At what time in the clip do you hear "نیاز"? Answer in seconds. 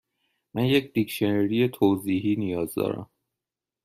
2.35-2.73